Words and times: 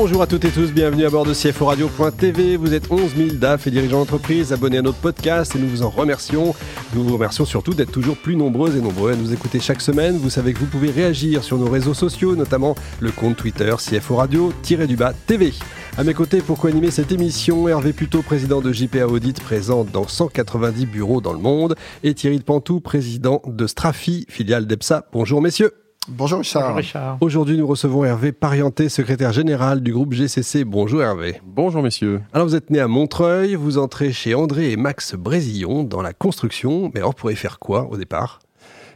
Bonjour 0.00 0.22
à 0.22 0.28
toutes 0.28 0.44
et 0.44 0.52
tous, 0.52 0.70
bienvenue 0.70 1.06
à 1.06 1.10
bord 1.10 1.26
de 1.26 1.34
CFO 1.34 1.66
Radio.tv. 1.66 2.56
Vous 2.56 2.72
êtes 2.72 2.88
11 2.88 3.16
000 3.16 3.30
DAF 3.32 3.66
et 3.66 3.72
dirigeants 3.72 3.98
d'entreprise 3.98 4.52
abonnés 4.52 4.78
à 4.78 4.82
notre 4.82 4.98
podcast 4.98 5.56
et 5.56 5.58
nous 5.58 5.66
vous 5.66 5.82
en 5.82 5.90
remercions. 5.90 6.54
Nous 6.94 7.02
vous 7.02 7.14
remercions 7.14 7.44
surtout 7.44 7.74
d'être 7.74 7.90
toujours 7.90 8.16
plus 8.16 8.36
nombreux 8.36 8.76
et 8.76 8.80
nombreux 8.80 9.12
à 9.12 9.16
nous 9.16 9.32
écouter 9.32 9.58
chaque 9.58 9.80
semaine. 9.80 10.16
Vous 10.16 10.30
savez 10.30 10.52
que 10.52 10.60
vous 10.60 10.66
pouvez 10.66 10.92
réagir 10.92 11.42
sur 11.42 11.58
nos 11.58 11.68
réseaux 11.68 11.94
sociaux, 11.94 12.36
notamment 12.36 12.76
le 13.00 13.10
compte 13.10 13.38
Twitter 13.38 13.74
CFO 13.76 14.14
Radio-du-bas 14.14 15.14
TV. 15.26 15.52
À 15.96 16.04
mes 16.04 16.14
côtés, 16.14 16.42
pour 16.42 16.60
co-animer 16.60 16.92
cette 16.92 17.10
émission, 17.10 17.66
Hervé 17.66 17.92
Puto, 17.92 18.22
président 18.22 18.60
de 18.60 18.72
JPA 18.72 19.08
Audit, 19.08 19.40
présent 19.40 19.82
dans 19.82 20.06
190 20.06 20.86
bureaux 20.86 21.20
dans 21.20 21.32
le 21.32 21.40
monde, 21.40 21.74
et 22.04 22.14
Thierry 22.14 22.38
de 22.38 22.44
Pantou, 22.44 22.78
président 22.78 23.42
de 23.44 23.66
Strafi, 23.66 24.26
filiale 24.28 24.68
d'EPSA. 24.68 25.06
Bonjour 25.12 25.42
messieurs. 25.42 25.72
Bonjour 26.10 26.38
Richard. 26.38 27.18
Aujourd'hui, 27.20 27.58
nous 27.58 27.66
recevons 27.66 28.02
Hervé 28.02 28.32
Parienté, 28.32 28.88
secrétaire 28.88 29.30
général 29.30 29.82
du 29.82 29.92
groupe 29.92 30.14
GCC. 30.14 30.64
Bonjour 30.64 31.02
Hervé. 31.02 31.38
Bonjour 31.44 31.82
messieurs. 31.82 32.22
Alors 32.32 32.46
vous 32.46 32.54
êtes 32.54 32.70
né 32.70 32.80
à 32.80 32.88
Montreuil, 32.88 33.56
vous 33.56 33.76
entrez 33.76 34.10
chez 34.10 34.34
André 34.34 34.72
et 34.72 34.76
Max 34.76 35.14
Brésillon 35.14 35.84
dans 35.84 36.00
la 36.00 36.14
construction, 36.14 36.90
mais 36.94 37.00
alors 37.00 37.14
pour 37.14 37.30
y 37.30 37.36
faire 37.36 37.58
quoi 37.58 37.88
au 37.90 37.98
départ? 37.98 38.38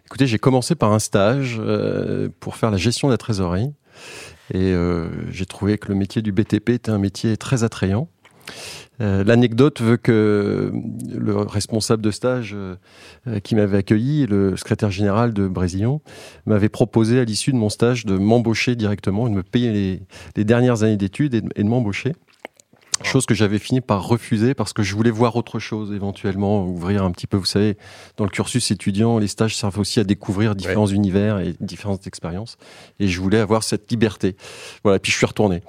Écoutez, 0.07 0.27
j'ai 0.27 0.39
commencé 0.39 0.75
par 0.75 0.93
un 0.93 0.99
stage 0.99 1.59
euh, 1.61 2.31
pour 2.41 2.57
faire 2.57 2.71
la 2.71 2.79
gestion 2.79 3.09
de 3.09 3.13
la 3.13 3.19
trésorerie. 3.19 3.75
Et 4.55 4.73
euh, 4.73 5.09
j'ai 5.31 5.47
trouvé 5.47 5.77
que 5.77 5.89
le 5.89 5.95
métier 5.95 6.23
du 6.23 6.33
BTP 6.33 6.71
était 6.71 6.91
un 6.91 6.99
métier 6.99 7.37
très 7.37 7.63
attrayant. 7.63 8.09
Euh, 9.01 9.25
l'anecdote 9.25 9.81
veut 9.81 9.97
que 9.97 10.73
le 11.09 11.37
responsable 11.37 12.03
de 12.03 12.11
stage 12.11 12.55
euh, 12.55 12.77
qui 13.43 13.55
m'avait 13.55 13.79
accueilli, 13.79 14.27
le 14.27 14.57
secrétaire 14.57 14.91
général 14.91 15.33
de 15.33 15.49
Brésillon, 15.49 16.01
m'avait 16.47 16.69
proposé 16.69 17.19
à 17.19 17.25
l'issue 17.25 17.53
de 17.53 17.57
mon 17.57 17.69
stage 17.69 18.05
de 18.05 18.17
m'embaucher 18.17 18.77
directement 18.77 19.29
de 19.29 19.35
me 19.35 19.43
payer 19.43 20.01
les, 20.37 20.45
dernières 20.45 20.83
années 20.83 20.97
d'études 20.97 21.35
et 21.35 21.63
de 21.63 21.69
m'embaucher. 21.69 22.13
Chose 23.05 23.27
que 23.27 23.35
j'avais 23.35 23.59
fini 23.59 23.81
par 23.81 24.07
refuser 24.07 24.55
parce 24.55 24.73
que 24.73 24.83
je 24.83 24.95
voulais 24.95 25.11
voir 25.11 25.37
autre 25.37 25.59
chose, 25.59 25.93
éventuellement 25.93 26.65
ouvrir 26.65 27.05
un 27.05 27.11
petit 27.11 27.27
peu. 27.27 27.37
Vous 27.37 27.45
savez, 27.45 27.77
dans 28.17 28.25
le 28.25 28.31
cursus 28.31 28.71
étudiant, 28.71 29.19
les 29.19 29.29
stages 29.29 29.57
servent 29.57 29.79
aussi 29.79 30.01
à 30.01 30.05
découvrir 30.05 30.55
différents 30.55 30.87
univers 30.87 31.39
et 31.41 31.55
différentes 31.61 32.07
expériences. 32.07 32.57
Et 33.01 33.09
je 33.09 33.21
voulais 33.21 33.39
avoir 33.39 33.63
cette 33.63 33.91
liberté. 33.91 34.37
Voilà. 34.85 34.99
Puis 34.99 35.13
je 35.13 35.17
suis 35.17 35.27
retourné. 35.27 35.63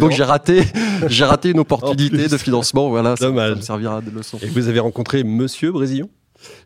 Donc 0.00 0.12
j'ai 0.12 0.24
raté, 0.24 0.62
j'ai 1.08 1.24
raté 1.24 1.50
une 1.50 1.60
opportunité 1.60 2.28
de 2.28 2.36
financement. 2.36 2.88
Voilà. 2.88 3.16
Ça, 3.16 3.26
ça, 3.26 3.30
me 3.30 3.60
servira 3.60 4.00
de 4.00 4.10
leçon. 4.10 4.38
Et 4.42 4.46
vous 4.46 4.68
avez 4.68 4.80
rencontré 4.80 5.24
Monsieur 5.24 5.72
Brésillon 5.72 6.08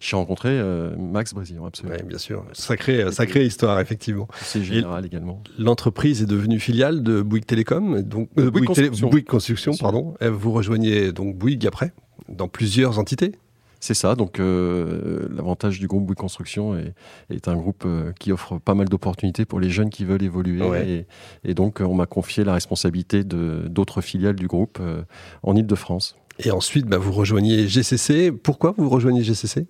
j'ai 0.01 0.17
rencontré 0.17 0.49
euh, 0.51 0.95
Max 0.97 1.35
Brésillon, 1.35 1.67
absolument. 1.67 1.97
Oui, 1.99 2.07
bien 2.07 2.19
sûr. 2.19 2.45
Sacrée, 2.53 3.03
euh, 3.03 3.11
sacrée 3.11 3.45
histoire, 3.45 3.81
effectivement. 3.81 4.29
C'est 4.41 4.63
général 4.63 5.05
également. 5.07 5.43
L'entreprise 5.59 6.23
est 6.23 6.27
devenue 6.27 6.61
filiale 6.61 7.03
de 7.03 7.23
Bouygues 7.23 7.47
Télécom, 7.47 8.03
donc 8.03 8.29
euh, 8.39 8.51
Bouygues, 8.51 8.67
Construction. 8.67 9.09
Bouygues 9.09 9.27
Construction 9.27 9.73
pardon. 9.79 10.15
Vous 10.21 10.53
rejoignez 10.53 11.13
donc 11.13 11.37
Bouygues 11.37 11.67
après, 11.67 11.93
dans 12.29 12.49
plusieurs 12.49 12.99
entités 12.99 13.33
c'est 13.79 13.95
ça, 13.95 14.15
donc 14.17 14.39
l'avantage 14.39 15.79
du 15.79 15.87
groupe 15.87 16.07
Bouygues 16.07 16.17
Construction 16.17 16.77
est, 16.77 16.95
est 17.31 17.47
un 17.47 17.55
groupe 17.55 17.87
qui 18.19 18.33
offre 18.33 18.59
pas 18.59 18.75
mal 18.75 18.89
d'opportunités 18.89 19.45
pour 19.45 19.61
les 19.61 19.69
jeunes 19.69 19.91
qui 19.91 20.05
veulent 20.05 20.23
évoluer. 20.23 21.07
Et, 21.45 21.55
donc 21.55 21.81
on 21.81 21.95
m'a 21.95 22.07
confié 22.07 22.43
la 22.43 22.55
responsabilité 22.55 23.23
d'autres 23.23 24.01
filiales 24.01 24.35
du 24.35 24.49
groupe 24.49 24.81
en 25.43 25.55
Ile-de-France. 25.55 26.17
Et 26.39 26.51
ensuite, 26.51 26.87
bah, 26.87 26.99
vous 26.99 27.13
rejoignez 27.13 27.67
GCC. 27.69 28.33
Pourquoi 28.33 28.75
vous 28.77 28.89
rejoignez 28.89 29.23
GCC 29.23 29.67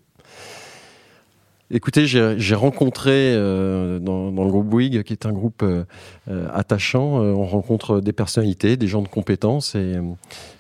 Écoutez, 1.69 2.07
j'ai 2.07 2.55
rencontré 2.55 3.11
euh, 3.35 3.99
dans, 3.99 4.31
le 4.31 4.51
groupe 4.51 4.69
Bouygues, 4.69 5.03
qui 5.03 5.13
est 5.13 5.27
un 5.27 5.33
groupe 5.33 5.65
euh, 5.65 5.85
euh, 6.31 6.49
attachant, 6.55 7.17
on 7.17 7.45
rencontre 7.45 8.01
des 8.01 8.13
personnalités, 8.13 8.77
des 8.77 8.87
gens 8.87 9.03
de 9.03 9.09
compétences, 9.09 9.75
et 9.75 9.97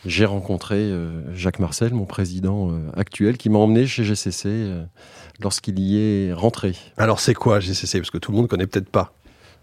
j'ai 0.05 0.25
rencontré 0.25 0.91
Jacques 1.33 1.61
Marcel, 1.61 1.95
mon 1.95 2.07
président 2.07 2.73
actuel, 2.97 3.37
qui 3.37 3.51
m'a 3.51 3.59
emmené 3.59 3.87
chez 3.87 4.03
GCC 4.03 4.67
lorsqu'il 5.41 5.79
y 5.79 5.99
est 5.99 6.33
rentré. 6.33 6.75
Alors 6.97 7.21
c'est 7.21 7.35
quoi 7.35 7.61
GCC 7.61 8.01
Parce 8.01 8.11
que 8.11 8.19
tout 8.19 8.33
le 8.33 8.39
monde 8.39 8.49
connaît 8.49 8.67
peut-être 8.67 8.91
pas. 8.91 9.13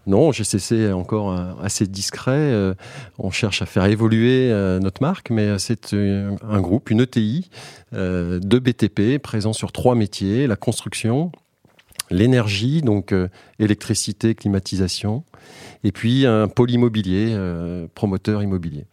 Non, 0.06 0.32
GCC 0.32 0.76
est 0.76 0.92
encore 0.92 1.32
euh, 1.32 1.52
assez 1.62 1.86
discret. 1.86 2.32
Euh, 2.32 2.74
on 3.18 3.30
cherche 3.30 3.62
à 3.62 3.66
faire 3.66 3.84
évoluer 3.86 4.50
euh, 4.50 4.78
notre 4.78 5.02
marque, 5.02 5.30
mais 5.30 5.58
c'est 5.58 5.94
un 5.94 6.60
groupe, 6.60 6.90
une 6.90 7.00
ETI 7.00 7.50
de 7.92 8.58
BTP 8.58 9.22
présent 9.22 9.52
sur 9.52 9.70
trois 9.70 9.94
métiers 9.94 10.46
la 10.46 10.56
construction, 10.56 11.30
l'énergie, 12.10 12.82
donc 12.82 13.14
électricité, 13.58 14.34
climatisation, 14.34 15.24
et 15.84 15.92
puis 15.92 16.26
un 16.26 16.48
pôle 16.48 16.70
immobilier, 16.72 17.36
promoteur 17.94 18.42
immobilier. 18.42 18.86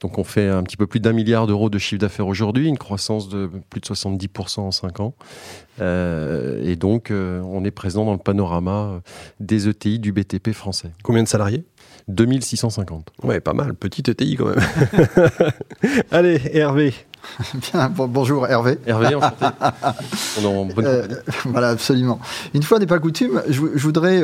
Donc 0.00 0.18
on 0.18 0.24
fait 0.24 0.48
un 0.48 0.62
petit 0.62 0.76
peu 0.76 0.86
plus 0.86 1.00
d'un 1.00 1.12
milliard 1.12 1.46
d'euros 1.46 1.70
de 1.70 1.78
chiffre 1.78 2.00
d'affaires 2.00 2.26
aujourd'hui, 2.26 2.68
une 2.68 2.78
croissance 2.78 3.28
de 3.28 3.50
plus 3.70 3.80
de 3.80 3.86
70% 3.86 4.60
en 4.60 4.70
5 4.70 5.00
ans. 5.00 5.14
Euh, 5.80 6.60
et 6.62 6.76
donc 6.76 7.10
euh, 7.10 7.40
on 7.42 7.64
est 7.64 7.70
présent 7.70 8.04
dans 8.04 8.12
le 8.12 8.18
panorama 8.18 9.00
des 9.40 9.68
ETI 9.68 9.98
du 9.98 10.12
BTP 10.12 10.52
français. 10.52 10.90
Combien 11.02 11.22
de 11.22 11.28
salariés? 11.28 11.64
2650. 12.08 13.12
Ouais, 13.22 13.40
pas 13.40 13.52
mal, 13.52 13.74
petite 13.74 14.08
ETI 14.08 14.36
quand 14.36 14.46
même. 14.46 14.60
Allez, 16.10 16.40
Hervé. 16.52 16.92
Bien, 17.54 17.88
bonjour 17.88 18.48
Hervé. 18.48 18.78
Hervé, 18.84 19.14
enchanté. 19.14 19.46
On 20.44 20.66
bonne 20.66 20.86
euh, 20.86 21.06
voilà, 21.44 21.68
absolument. 21.68 22.18
Une 22.52 22.64
fois 22.64 22.80
n'est 22.80 22.86
pas 22.86 22.98
coutume, 22.98 23.40
je, 23.48 23.60
voudrais 23.60 24.20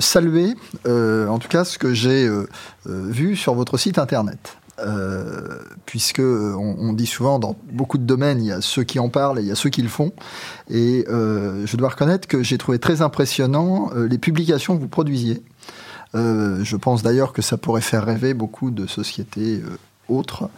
saluer, 0.00 0.54
en 0.84 1.38
tout 1.38 1.48
cas, 1.48 1.64
ce 1.64 1.78
que 1.78 1.94
j'ai 1.94 2.28
vu 2.86 3.36
sur 3.36 3.54
votre 3.54 3.78
site 3.78 3.98
internet. 3.98 4.56
Euh, 4.80 5.60
puisque 5.86 6.20
on, 6.20 6.92
dit 6.94 7.06
souvent 7.06 7.38
dans 7.38 7.56
beaucoup 7.70 7.96
de 7.96 8.02
domaines, 8.02 8.42
il 8.42 8.46
y 8.46 8.52
a 8.52 8.60
ceux 8.60 8.82
qui 8.82 8.98
en 8.98 9.08
parlent 9.08 9.38
et 9.38 9.42
il 9.42 9.46
y 9.46 9.52
a 9.52 9.54
ceux 9.54 9.70
qui 9.70 9.82
le 9.82 9.88
font. 9.88 10.12
Et 10.68 11.04
euh, 11.08 11.64
je 11.66 11.76
dois 11.76 11.90
reconnaître 11.90 12.26
que 12.26 12.42
j'ai 12.42 12.58
trouvé 12.58 12.80
très 12.80 13.00
impressionnant 13.00 13.90
euh, 13.94 14.08
les 14.08 14.18
publications 14.18 14.76
que 14.76 14.80
vous 14.80 14.88
produisiez. 14.88 15.42
je 16.14 16.76
pense 16.76 17.02
d'ailleurs 17.02 17.32
que 17.32 17.42
ça 17.42 17.56
pourrait 17.56 17.82
faire 17.82 18.04
rêver 18.04 18.34
beaucoup 18.34 18.70
de 18.70 18.86
sociétés 18.86 19.62
autres, 20.08 20.50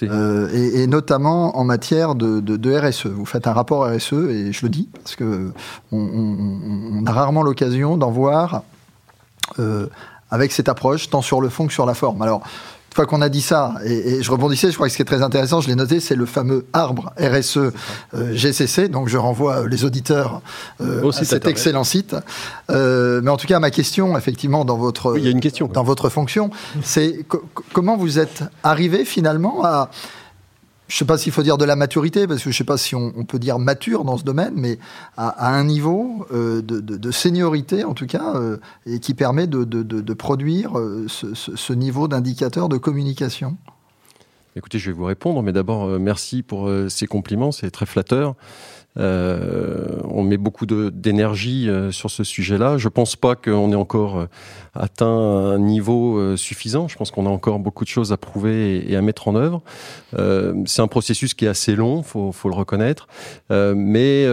et, 0.00 0.86
notamment 0.86 1.58
en 1.58 1.64
matière 1.64 2.14
de, 2.14 2.78
RSE. 2.78 3.06
Vous 3.06 3.26
faites 3.26 3.46
un 3.46 3.52
rapport 3.52 3.86
RSE, 3.86 4.12
et 4.12 4.52
je 4.52 4.62
le 4.62 4.70
dis, 4.70 4.88
parce 4.92 5.16
que 5.16 5.52
on 5.92 7.04
a 7.06 7.12
rarement 7.12 7.42
l'occasion 7.42 7.96
d'en 7.96 8.10
voir 8.10 8.62
avec 10.30 10.52
cette 10.52 10.68
approche, 10.68 11.10
tant 11.10 11.22
sur 11.22 11.40
le 11.40 11.48
fond 11.48 11.66
que 11.66 11.72
sur 11.72 11.86
la 11.86 11.94
forme. 11.94 12.22
Alors, 12.22 12.42
une 12.94 12.96
fois 12.96 13.06
qu'on 13.06 13.22
a 13.22 13.28
dit 13.28 13.42
ça, 13.42 13.74
et, 13.84 14.22
je 14.22 14.30
rebondissais, 14.30 14.70
je 14.70 14.76
crois 14.76 14.86
que 14.86 14.92
ce 14.92 14.96
qui 14.96 15.02
est 15.02 15.04
très 15.04 15.22
intéressant, 15.22 15.60
je 15.60 15.66
l'ai 15.66 15.74
noté, 15.74 15.98
c'est 15.98 16.14
le 16.14 16.26
fameux 16.26 16.64
arbre 16.72 17.12
RSE 17.18 17.56
euh, 17.56 17.72
GCC. 18.32 18.86
Donc 18.86 19.08
je 19.08 19.18
renvoie 19.18 19.66
les 19.66 19.84
auditeurs 19.84 20.42
euh, 20.80 21.10
à 21.10 21.24
cet 21.24 21.48
excellent 21.48 21.82
site. 21.82 22.14
Euh, 22.70 23.20
mais 23.20 23.32
en 23.32 23.36
tout 23.36 23.48
cas, 23.48 23.58
ma 23.58 23.72
question, 23.72 24.16
effectivement, 24.16 24.64
dans 24.64 24.76
votre, 24.76 25.18
il 25.18 25.24
y 25.24 25.26
a 25.26 25.32
une 25.32 25.40
question, 25.40 25.66
dans 25.66 25.82
votre 25.82 26.08
fonction, 26.08 26.50
c'est 26.84 27.26
comment 27.72 27.96
vous 27.96 28.20
êtes 28.20 28.44
arrivé 28.62 29.04
finalement 29.04 29.64
à 29.64 29.90
je 30.86 30.94
ne 30.94 30.98
sais 30.98 31.04
pas 31.06 31.16
s'il 31.16 31.32
faut 31.32 31.42
dire 31.42 31.56
de 31.56 31.64
la 31.64 31.76
maturité, 31.76 32.26
parce 32.26 32.40
que 32.40 32.44
je 32.44 32.48
ne 32.50 32.58
sais 32.58 32.64
pas 32.64 32.76
si 32.76 32.94
on, 32.94 33.24
peut 33.24 33.38
dire 33.38 33.58
mature 33.58 34.04
dans 34.04 34.18
ce 34.18 34.24
domaine, 34.24 34.52
mais 34.54 34.78
à, 35.16 35.54
un 35.54 35.64
niveau 35.64 36.26
euh, 36.32 36.60
de, 36.62 37.10
seniorité, 37.10 37.84
en 37.84 37.94
tout 37.94 38.06
cas, 38.06 38.34
euh, 38.36 38.58
et 38.84 39.00
qui 39.00 39.14
permet 39.14 39.46
de, 39.46 40.14
produire 40.14 40.78
euh, 40.78 41.06
ce, 41.08 41.72
niveau 41.72 42.06
d'indicateur 42.06 42.68
de 42.68 42.76
communication 42.76 43.56
Écoutez, 44.56 44.78
je 44.78 44.90
vais 44.90 44.96
vous 44.96 45.04
répondre, 45.04 45.42
mais 45.42 45.52
d'abord, 45.52 45.98
merci 45.98 46.42
pour 46.42 46.70
ces 46.88 47.06
compliments, 47.08 47.50
c'est 47.50 47.72
très 47.72 47.86
flatteur. 47.86 48.36
Euh, 48.96 49.98
on 50.04 50.22
met 50.22 50.36
beaucoup 50.36 50.66
d'énergie 50.66 51.68
euh, 51.68 51.90
sur 51.90 52.10
ce 52.10 52.22
sujet-là. 52.22 52.78
Je 52.78 52.88
pense 52.88 53.16
pas 53.16 53.34
qu'on 53.34 53.72
ait 53.72 53.76
encore 53.76 54.18
euh, 54.18 54.26
atteint 54.74 55.06
un 55.06 55.58
niveau 55.58 56.36
suffisant. 56.36 56.88
Je 56.88 56.96
pense 56.96 57.10
qu'on 57.10 57.26
a 57.26 57.30
encore 57.30 57.58
beaucoup 57.58 57.84
de 57.84 57.88
choses 57.88 58.12
à 58.12 58.16
prouver 58.16 58.90
et, 58.90 58.96
à 58.96 59.02
mettre 59.02 59.28
en 59.28 59.34
œuvre. 59.34 59.62
c'est 60.66 60.82
un 60.82 60.88
processus 60.88 61.34
qui 61.34 61.44
est 61.44 61.48
assez 61.48 61.76
long, 61.76 62.02
faut, 62.02 62.32
faut 62.32 62.48
le 62.48 62.54
reconnaître, 62.54 63.06
mais 63.50 64.26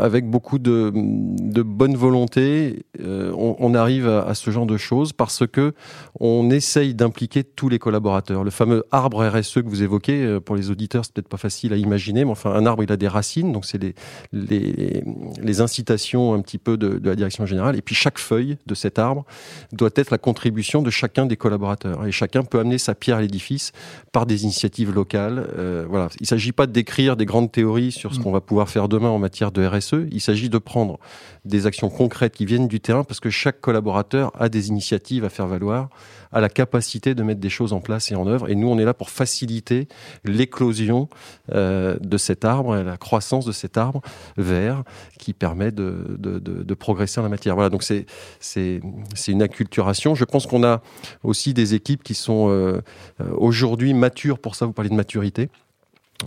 avec 0.00 0.28
beaucoup 0.28 0.58
de, 0.58 0.90
bonne 0.92 1.96
volonté, 1.96 2.84
on, 3.02 3.56
on, 3.58 3.74
arrive 3.74 4.08
à, 4.08 4.26
à, 4.26 4.34
ce 4.34 4.50
genre 4.50 4.66
de 4.66 4.76
choses 4.76 5.12
parce 5.12 5.46
que 5.46 5.74
on 6.20 6.50
essaye 6.50 6.94
d'impliquer 6.94 7.44
tous 7.44 7.68
les 7.68 7.78
collaborateurs. 7.78 8.44
Le 8.44 8.50
fameux 8.50 8.84
arbre 8.90 9.26
RSE 9.26 9.54
que 9.54 9.68
vous 9.68 9.82
évoquez, 9.82 10.38
pour 10.44 10.56
les 10.56 10.70
auditeurs, 10.70 11.04
c'est 11.04 11.14
peut-être 11.14 11.28
pas 11.28 11.38
facile 11.38 11.72
à 11.72 11.76
imaginer, 11.76 12.24
mais 12.24 12.32
enfin 12.32 12.52
un 12.52 12.66
arbre 12.66 12.82
il 12.82 12.92
a 12.92 12.96
des 12.96 13.08
racines, 13.08 13.52
donc 13.52 13.64
c'est 13.64 13.78
les 13.78 13.94
les, 14.32 15.02
les 15.40 15.60
incitations 15.60 16.34
un 16.34 16.40
petit 16.40 16.58
peu 16.58 16.76
de, 16.76 16.98
de, 16.98 17.08
la 17.08 17.16
direction 17.16 17.46
générale. 17.46 17.76
Et 17.76 17.82
puis 17.82 17.94
chaque 17.94 18.18
feuille 18.18 18.56
de 18.66 18.74
cet 18.74 18.98
arbre 18.98 19.24
doit 19.72 19.90
être 19.94 20.10
la 20.10 20.18
contribution 20.18 20.82
de 20.82 20.90
chacun 20.90 21.26
des 21.26 21.36
collaborateurs. 21.36 22.06
Et 22.06 22.12
chacun 22.12 22.42
peut 22.42 22.60
amener 22.60 22.78
sa 22.78 22.94
pierre 22.94 23.18
à 23.18 23.20
l'édifice 23.20 23.72
par 24.12 24.26
des 24.26 24.44
initiatives 24.44 24.92
locales. 24.92 25.46
Euh, 25.56 25.86
voilà. 25.88 26.08
Il 26.20 26.24
ne 26.24 26.26
s'agit 26.26 26.52
pas 26.52 26.66
d'écrire 26.66 27.16
des 27.16 27.26
grandes 27.26 27.52
théories 27.52 27.92
sur 27.92 28.14
ce 28.14 28.20
mm. 28.20 28.22
qu'on 28.22 28.32
va 28.32 28.40
pouvoir 28.40 28.68
faire 28.68 28.88
demain 28.88 29.08
en 29.08 29.18
matière 29.18 29.52
de 29.52 29.64
RSE. 29.66 30.06
Il 30.10 30.20
s'agit 30.20 30.48
de 30.48 30.58
prendre 30.58 30.98
des 31.44 31.66
actions 31.66 31.90
concrètes 31.90 32.34
qui 32.34 32.44
viennent 32.44 32.68
du 32.68 32.80
terrain 32.80 33.04
parce 33.04 33.20
que 33.20 33.30
chaque 33.30 33.60
collaborateur 33.60 34.32
a 34.38 34.48
des 34.48 34.68
initiatives 34.68 35.24
à 35.24 35.28
faire 35.28 35.46
valoir 35.46 35.88
a 36.32 36.40
la 36.40 36.48
capacité 36.48 37.14
de 37.14 37.22
mettre 37.22 37.40
des 37.40 37.48
choses 37.48 37.72
en 37.72 37.80
place 37.80 38.10
et 38.10 38.14
en 38.14 38.26
œuvre. 38.26 38.50
Et 38.50 38.54
nous, 38.54 38.68
on 38.68 38.78
est 38.78 38.84
là 38.84 38.94
pour 38.94 39.10
faciliter 39.10 39.88
l'éclosion 40.24 41.08
euh, 41.52 41.96
de 42.00 42.16
cet 42.18 42.44
arbre 42.44 42.76
et 42.76 42.84
la 42.84 42.96
croissance 42.96 43.44
de 43.44 43.52
cet 43.52 43.76
arbre 43.76 43.87
vert 44.36 44.84
qui 45.18 45.32
permet 45.32 45.70
de, 45.70 46.16
de, 46.18 46.74
progresser 46.74 47.20
en 47.20 47.22
la 47.22 47.28
matière. 47.28 47.54
Voilà, 47.54 47.70
donc 47.70 47.82
c'est 47.82 48.80
une 49.28 49.42
acculturation. 49.42 50.14
Je 50.14 50.24
pense 50.24 50.46
qu'on 50.46 50.64
a 50.64 50.82
aussi 51.22 51.54
des 51.54 51.74
équipes 51.74 52.02
qui 52.02 52.14
sont 52.14 52.48
euh, 52.48 52.80
euh, 53.20 53.30
aujourd'hui 53.36 53.94
matures 53.94 54.38
pour 54.38 54.54
ça. 54.54 54.66
Vous 54.66 54.72
parlez 54.72 54.90
de 54.90 54.94
maturité. 54.94 55.50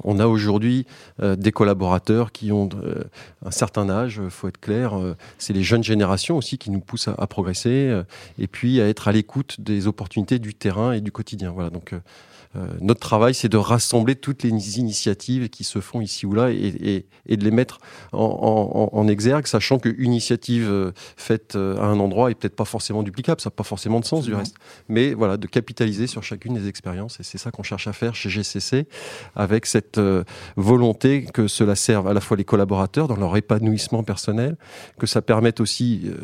On 0.04 0.20
a 0.20 0.28
aujourd'hui 0.28 0.86
euh, 1.22 1.36
des 1.36 1.52
collaborateurs 1.52 2.32
qui 2.32 2.52
ont 2.52 2.70
euh, 2.82 3.04
un 3.46 3.52
certain 3.52 3.90
âge, 3.90 4.22
il 4.24 4.30
faut 4.30 4.48
être 4.48 4.60
clair. 4.60 4.98
Euh, 4.98 5.16
c'est 5.38 5.54
les 5.54 5.64
jeunes 5.64 5.84
générations 5.84 6.38
aussi 6.38 6.58
qui 6.58 6.72
nous 6.72 6.80
poussent 6.80 7.10
à, 7.10 7.16
à 7.18 7.28
progresser 7.28 8.02
et 8.40 8.48
puis 8.48 8.80
à 8.80 8.88
être 8.88 9.08
à 9.08 9.12
l'écoute 9.12 9.60
des 9.60 9.88
opportunités 9.88 10.40
du 10.40 10.54
terrain 10.54 10.94
et 10.94 11.02
du 11.02 11.12
quotidien. 11.12 11.52
Voilà, 11.52 11.70
donc 11.70 11.94
euh, 12.56 12.68
notre 12.82 13.00
travail, 13.00 13.34
c'est 13.34 13.48
de 13.48 13.58
rassembler 13.58 14.16
toutes 14.16 14.44
les 14.44 14.80
initiatives 14.80 15.50
qui 15.50 15.64
se 15.64 15.80
font 15.80 16.02
ici 16.02 16.26
ou 16.26 16.34
là 16.34 16.52
et, 16.52 16.56
et, 16.58 17.06
et 17.28 17.38
de 17.38 17.44
les 17.46 17.52
mettre 17.52 17.80
en, 18.12 18.90
en, 18.94 18.98
en 18.98 19.08
exergue, 19.08 19.48
sachant 19.48 19.80
qu'une 19.80 20.12
initiative 20.12 20.68
euh, 20.70 20.92
faite 21.16 21.56
euh, 21.56 21.78
à 21.78 21.86
un 21.86 22.00
endroit 22.00 22.30
est 22.30 22.36
peut-être 22.36 22.56
pas 22.56 22.66
forcément 22.66 23.04
duplicable, 23.04 23.40
ça 23.40 23.50
n'a 23.50 23.56
pas 23.56 23.64
forcément 23.64 24.02
de 24.02 24.06
sens 24.06 24.26
du 24.26 24.34
reste. 24.34 24.56
Mais 24.90 25.14
voilà, 25.14 25.38
de 25.38 25.48
capitaliser 25.48 26.08
sur 26.08 26.24
chacune 26.24 26.54
des 26.54 26.68
expériences, 26.68 27.20
et 27.22 27.24
c'est 27.24 27.38
ça 27.38 27.52
qu'on 27.52 27.64
cherche 27.64 27.88
à 27.88 27.94
faire 27.94 28.16
chez 28.16 28.30
GCC, 28.30 28.86
avec 29.36 29.66
cette 29.66 29.81
volonté 30.56 31.26
que 31.26 31.48
cela 31.48 31.76
serve 31.76 32.08
à 32.08 32.14
la 32.14 32.22
fois 32.22 32.38
les 32.38 32.44
collaborateurs 32.44 33.08
dans 33.08 33.16
leur 33.16 33.36
épanouissement 33.38 34.04
personnel, 34.04 34.58
que 35.00 35.08
ça 35.08 35.22
permette 35.22 35.60
aussi, 35.60 36.04
euh, 36.06 36.16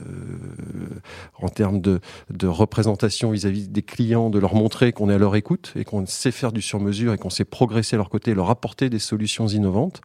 en 1.41 1.49
termes 1.49 1.81
de, 1.81 1.99
représentation 2.47 3.31
vis-à-vis 3.31 3.67
-vis 3.67 3.71
des 3.71 3.81
clients, 3.81 4.29
de 4.29 4.39
leur 4.39 4.55
montrer 4.55 4.91
qu'on 4.93 5.09
est 5.09 5.15
à 5.15 5.17
leur 5.17 5.35
écoute 5.35 5.73
et 5.75 5.83
qu'on 5.83 6.05
sait 6.05 6.31
faire 6.31 6.51
du 6.51 6.61
sur-mesure 6.61 7.13
et 7.13 7.17
qu'on 7.17 7.29
sait 7.29 7.45
progresser 7.45 7.95
à 7.95 7.97
leur 7.97 8.09
côté, 8.09 8.33
leur 8.33 8.49
apporter 8.49 8.89
des 8.89 8.99
solutions 8.99 9.47
innovantes 9.47 10.01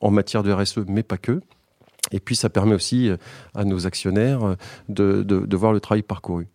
en 0.00 0.10
matière 0.10 0.42
de 0.42 0.52
RSE, 0.52 0.84
mais 0.88 1.02
pas 1.02 1.18
que. 1.18 1.40
Et 2.12 2.20
puis 2.20 2.36
ça 2.36 2.50
permet 2.50 2.74
aussi 2.74 3.08
euh, 3.08 3.16
à 3.54 3.64
nos 3.64 3.86
actionnaires 3.86 4.44
euh, 4.44 4.56
de 4.88 5.56
voir 5.56 5.72
le 5.72 5.80
travail 5.80 6.02
parcouru. 6.02 6.46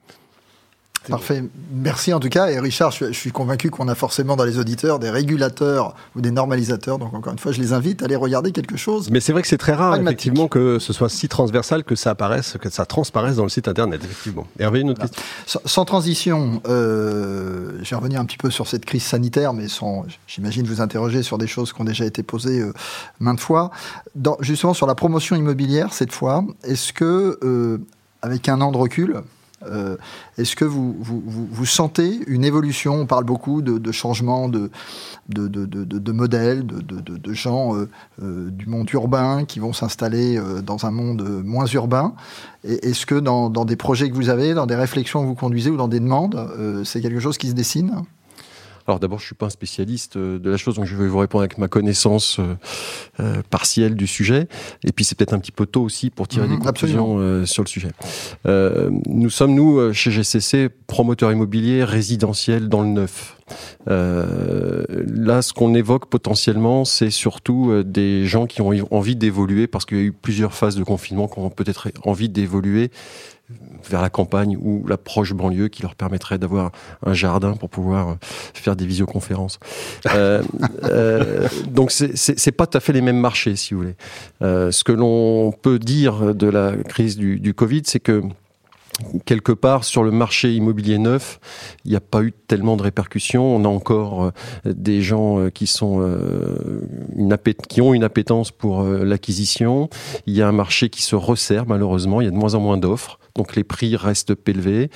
Parfait. 1.10 1.44
Merci 1.72 2.14
en 2.14 2.20
tout 2.20 2.30
cas. 2.30 2.50
Et 2.50 2.60
Richard, 2.60 2.92
je, 2.92 3.12
suis 3.12 3.32
convaincu 3.32 3.70
qu'on 3.70 3.88
a 3.88 3.96
forcément 3.96 4.36
dans 4.36 4.44
les 4.44 4.58
auditeurs 4.58 5.00
des 5.00 5.10
régulateurs 5.10 5.96
ou 6.16 6.22
des 6.22 6.32
normalisateurs. 6.32 7.00
Donc 7.00 7.14
encore 7.14 7.34
une 7.34 7.40
fois, 7.40 7.52
je 7.52 7.62
les 7.62 7.74
invite 7.74 8.02
à 8.02 8.06
aller 8.06 8.16
regarder 8.16 8.52
quelque 8.52 8.78
chose. 8.78 9.10
Mais 9.10 9.20
c'est 9.20 9.32
vrai 9.32 9.42
que 9.42 9.48
c'est 9.48 9.58
très 9.58 9.74
rare, 9.74 9.96
effectivement, 9.96 10.48
que 10.48 10.80
ce 10.80 10.94
soit 10.94 11.10
si 11.10 11.28
transversal 11.28 11.84
que 11.84 11.96
ça 11.96 12.12
apparaisse, 12.12 12.58
que 12.60 12.70
ça 12.70 12.86
transparaisse 12.86 13.36
dans 13.38 13.44
le 13.44 13.50
site 13.50 13.68
internet, 13.68 14.02
effectivement. 14.04 14.48
Hervé, 14.60 14.82
une 14.82 14.92
autre 14.92 15.02
question? 15.02 15.22
Sans, 15.46 15.60
sans, 15.66 15.86
transition, 15.86 16.62
euh, 16.68 17.80
je 17.82 17.90
vais 17.90 17.96
revenir 17.96 18.20
un 18.20 18.26
petit 18.26 18.38
peu 18.38 18.50
sur 18.50 18.68
cette 18.68 18.86
crise 18.86 19.04
sanitaire, 19.04 19.54
mais 19.54 19.68
sans, 19.68 20.06
j'imagine, 20.28 20.66
vous 20.66 20.82
interroger 20.82 21.24
sur 21.24 21.38
des 21.38 21.48
choses 21.48 21.74
qui 21.74 21.82
ont 21.82 21.86
déjà 21.86 22.06
été 22.06 22.24
posées 22.24 22.60
euh, 22.62 22.74
maintes 23.20 23.40
fois. 23.40 23.72
Dans, 24.16 24.38
justement, 24.42 24.74
sur 24.74 24.88
la 24.88 24.96
promotion 24.96 25.36
immobilière, 25.36 25.94
cette 25.94 26.12
fois, 26.12 26.44
est-ce 26.64 26.94
que, 26.94 27.40
euh, 27.44 27.80
avec 28.22 28.50
un 28.50 28.62
an 28.62 28.72
de 28.72 28.78
recul, 28.78 29.22
euh, 29.66 29.98
Est-ce 30.38 30.56
que 30.56 30.66
vous, 30.66 31.66
sentez 31.66 32.20
une 32.28 32.44
évolution? 32.44 32.96
On 32.96 33.06
parle 33.06 33.24
beaucoup 33.24 33.62
de, 33.62 33.92
changements 33.92 34.50
de, 34.50 34.70
de, 35.30 35.48
de, 35.48 36.12
modèles, 36.12 36.66
de, 36.66 37.34
gens 37.34 37.76
euh, 37.76 37.90
euh, 38.22 38.50
du 38.50 38.68
monde 38.68 38.90
urbain 38.92 39.46
qui 39.46 39.60
vont 39.60 39.74
s'installer 39.74 40.40
dans 40.64 40.86
un 40.86 40.92
monde 40.92 41.22
moins 41.44 41.66
urbain. 41.68 42.14
Est-ce 42.64 43.06
que 43.06 43.16
dans, 43.16 43.50
des 43.50 43.76
projets 43.76 44.10
que 44.10 44.16
vous 44.16 44.30
avez, 44.30 44.54
dans 44.54 44.66
des 44.66 44.76
réflexions 44.76 45.22
que 45.22 45.28
vous 45.28 45.36
conduisez 45.36 45.70
ou 45.70 45.78
dans 45.78 45.88
des 45.88 46.00
demandes, 46.00 46.84
c'est 46.86 47.02
quelque 47.02 47.20
chose 47.20 47.38
qui 47.38 47.50
se 47.50 47.54
dessine? 47.54 48.04
Alors 48.90 49.00
d'abord, 49.00 49.20
je 49.20 49.26
suis 49.26 49.36
pas 49.36 49.46
un 49.46 49.52
spécialiste 49.52 50.18
euh, 50.18 50.40
de 50.40 50.50
la 50.50 50.58
chose, 50.58 50.76
donc 50.76 50.86
je 50.86 50.96
vais 50.96 51.08
vous 51.08 51.20
répondre 51.20 51.44
avec 51.44 51.58
ma 51.58 51.68
connaissance 51.68 52.40
euh, 52.40 52.56
euh, 53.20 53.42
partielle 53.50 53.96
du 53.96 54.08
sujet. 54.08 54.48
Et 54.84 54.92
puis 54.92 55.06
c'est 55.06 55.16
peut-être 55.18 55.34
un 55.34 55.40
petit 55.40 55.52
peu 55.52 55.66
tôt 55.66 55.84
aussi 55.84 56.10
pour 56.10 56.28
tirer 56.28 56.48
mmh, 56.48 56.58
des 56.58 56.66
conclusions 56.66 57.18
euh, 57.20 57.46
sur 57.46 57.64
le 57.64 57.68
sujet. 57.68 57.92
Euh, 58.48 58.90
nous 59.06 59.30
sommes 59.30 59.54
nous 59.54 59.94
chez 59.94 60.10
GCC 60.10 60.70
promoteurs 60.88 61.32
immobiliers 61.32 61.84
résidentiels 61.84 62.68
dans 62.68 62.82
le 62.82 62.90
neuf. 62.90 63.38
Euh, 63.90 64.84
là, 65.08 65.42
ce 65.42 65.54
qu'on 65.54 65.74
évoque 65.76 66.08
potentiellement, 66.08 66.86
c'est 66.86 67.10
surtout 67.10 67.84
des 67.84 68.26
gens 68.26 68.48
qui 68.48 68.62
ont 68.62 68.72
envie 68.92 69.16
d'évoluer 69.16 69.68
parce 69.68 69.86
qu'il 69.86 69.98
y 69.98 70.02
a 70.02 70.04
eu 70.04 70.12
plusieurs 70.12 70.54
phases 70.54 70.76
de 70.76 70.84
confinement, 70.84 71.28
qui 71.28 71.40
ont 71.40 71.50
peut-être 71.50 71.90
envie 72.06 72.30
d'évoluer 72.30 72.92
vers 73.90 74.02
la 74.02 74.10
campagne 74.10 74.58
ou 74.62 74.86
la 74.88 74.98
proche 74.98 75.34
banlieue 75.34 75.68
qui 75.68 75.82
leur 75.82 75.96
permettrait 75.96 76.38
d'avoir 76.38 76.72
un 77.06 77.14
jardin 77.14 77.54
pour 77.54 77.70
pouvoir 77.70 78.10
euh, 78.10 78.14
faire 78.22 78.76
des 78.76 78.86
visioconférences. 78.86 79.60
euh, 80.14 80.44
euh, 80.84 81.48
donc 81.70 81.92
c'est 81.92 82.52
pas 82.52 82.68
tout 82.68 82.78
à 82.78 82.82
fait 82.82 82.94
les 82.94 83.02
mêmes 83.02 83.20
marchés, 83.20 83.56
si 83.56 83.74
vous 83.74 83.82
voulez. 83.82 83.96
Euh, 84.42 84.72
ce 84.72 84.84
que 84.84 84.92
l'on 84.92 85.52
peut 85.52 85.80
dire 85.80 86.36
de 86.36 86.48
la 86.48 86.76
crise 86.76 87.18
du, 87.18 87.54
Covid, 87.54 87.82
c'est 87.86 88.00
que 88.00 88.22
quelque 89.26 89.52
part 89.52 89.86
sur 89.86 90.04
le 90.04 90.12
marché 90.12 90.54
immobilier 90.54 90.98
neuf, 90.98 91.40
il 91.86 91.92
n'y 91.92 91.98
a 91.98 92.02
pas 92.02 92.22
eu 92.22 92.32
tellement 92.32 92.78
de 92.78 92.84
répercussions. 92.84 93.56
On 93.56 93.66
a 93.66 93.68
encore 93.68 94.26
euh, 94.26 94.32
des 94.66 95.02
gens 95.02 95.50
qui 95.50 95.68
sont 95.68 96.06
qui 97.68 97.82
ont 97.82 97.94
une 97.94 98.04
appétence 98.04 98.52
pour 98.52 98.84
l'acquisition. 98.84 99.90
Il 100.28 100.36
y 100.36 100.42
a 100.42 100.48
un 100.48 100.52
marché 100.52 100.90
qui 100.90 101.02
se 101.02 101.16
resserre 101.16 101.66
malheureusement. 101.66 102.22
Il 102.22 102.26
y 102.26 102.28
a 102.28 102.32
de 102.32 102.36
moins 102.36 102.56
en 102.56 102.60
moins 102.60 102.78
d'offres 102.78 103.20
donc 103.40 103.56
les 103.56 103.64
prix 103.64 103.96
restent 103.96 104.34
élevés, 104.48 104.90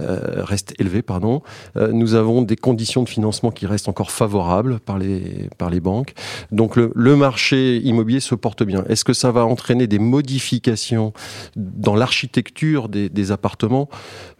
euh, 0.00 0.42
restent 0.42 0.74
élevés 0.80 1.02
pardon. 1.02 1.40
Euh, 1.76 1.92
nous 1.92 2.14
avons 2.14 2.42
des 2.42 2.56
conditions 2.56 3.04
de 3.04 3.08
financement 3.08 3.52
qui 3.52 3.64
restent 3.64 3.88
encore 3.88 4.10
favorables 4.10 4.80
par 4.80 4.98
les 4.98 5.48
par 5.56 5.70
les 5.70 5.78
banques. 5.78 6.14
Donc 6.50 6.74
le, 6.74 6.90
le 6.96 7.14
marché 7.14 7.76
immobilier 7.76 8.18
se 8.18 8.34
porte 8.34 8.64
bien. 8.64 8.82
Est-ce 8.88 9.04
que 9.04 9.12
ça 9.12 9.30
va 9.30 9.44
entraîner 9.44 9.86
des 9.86 10.00
modifications 10.00 11.12
dans 11.54 11.94
l'architecture 11.94 12.88
des, 12.88 13.08
des, 13.08 13.30
appartements? 13.30 13.88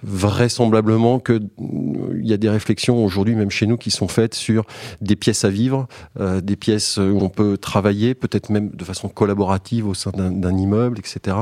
Vraisemblablement 0.03 1.21
que 1.21 1.41
il 1.61 2.27
y 2.27 2.33
a 2.33 2.37
des 2.37 2.51
réflexions 2.51 3.05
aujourd'hui 3.05 3.37
même 3.37 3.53
chez 3.53 3.69
nous 3.69 3.77
qui 3.77 3.93
sont 3.93 4.09
faites 4.09 4.35
sur 4.35 4.65
des 5.01 5.15
pièces 5.15 5.45
à 5.45 5.51
vivre, 5.51 5.87
euh, 6.19 6.41
des 6.41 6.57
pièces 6.57 6.97
où 6.97 7.19
on 7.21 7.29
peut 7.29 7.59
travailler, 7.59 8.15
peut-être 8.15 8.51
même 8.51 8.71
de 8.71 8.85
façon 8.85 9.09
collaborative 9.09 9.87
au 9.87 9.95
sein 9.95 10.11
d'un 10.11 10.57
immeuble, 10.59 10.99
etc. 10.99 11.37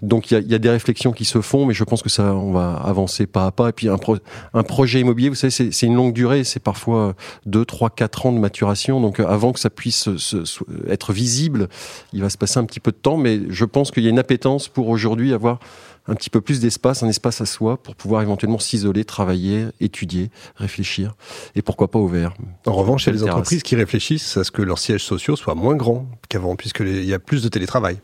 Donc 0.00 0.30
il 0.30 0.34
y 0.34 0.36
a, 0.36 0.40
il 0.40 0.48
y 0.48 0.54
a 0.54 0.58
des 0.60 0.70
réflexions 0.70 1.10
qui 1.10 1.24
se 1.24 1.40
font, 1.40 1.66
mais 1.66 1.74
je 1.74 1.82
pense 1.82 2.02
que 2.02 2.08
ça, 2.08 2.34
on 2.34 2.52
va 2.52 2.74
avancer 2.74 3.26
pas 3.26 3.47
pas. 3.52 3.68
Et 3.68 3.72
puis 3.72 3.88
un, 3.88 3.98
pro, 3.98 4.16
un 4.54 4.62
projet 4.62 5.00
immobilier, 5.00 5.28
vous 5.28 5.34
savez, 5.34 5.50
c'est 5.50 5.86
une 5.86 5.94
longue 5.94 6.12
durée, 6.12 6.44
c'est 6.44 6.60
parfois 6.60 7.14
2, 7.46 7.64
3, 7.64 7.90
4 7.90 8.26
ans 8.26 8.32
de 8.32 8.38
maturation. 8.38 9.00
Donc 9.00 9.20
avant 9.20 9.52
que 9.52 9.60
ça 9.60 9.70
puisse 9.70 10.16
se, 10.16 10.44
se, 10.44 10.60
être 10.88 11.12
visible, 11.12 11.68
il 12.12 12.22
va 12.22 12.30
se 12.30 12.38
passer 12.38 12.58
un 12.58 12.64
petit 12.64 12.80
peu 12.80 12.92
de 12.92 12.96
temps, 12.96 13.16
mais 13.16 13.40
je 13.48 13.64
pense 13.64 13.90
qu'il 13.90 14.02
y 14.02 14.06
a 14.06 14.10
une 14.10 14.18
appétence 14.18 14.68
pour 14.68 14.88
aujourd'hui 14.88 15.32
avoir 15.32 15.60
un 16.08 16.14
petit 16.14 16.30
peu 16.30 16.40
plus 16.40 16.60
d'espace, 16.60 17.02
un 17.02 17.08
espace 17.08 17.40
à 17.40 17.46
soi 17.46 17.76
pour 17.82 17.94
pouvoir 17.94 18.22
éventuellement 18.22 18.58
s'isoler, 18.58 19.04
travailler, 19.04 19.66
étudier, 19.80 20.30
réfléchir 20.56 21.14
et 21.54 21.62
pourquoi 21.62 21.90
pas 21.90 21.98
ouvert. 21.98 22.34
En 22.66 22.72
revanche, 22.72 23.04
il 23.04 23.06
y 23.08 23.10
a 23.10 23.12
des 23.12 23.24
entreprises 23.24 23.62
qui 23.62 23.76
réfléchissent 23.76 24.36
à 24.36 24.44
ce 24.44 24.50
que 24.50 24.62
leurs 24.62 24.78
sièges 24.78 25.04
sociaux 25.04 25.36
soient 25.36 25.54
moins 25.54 25.76
grands 25.76 26.06
qu'avant, 26.28 26.56
puisqu'il 26.56 27.04
y 27.04 27.14
a 27.14 27.18
plus 27.18 27.42
de 27.42 27.48
télétravail. 27.48 27.98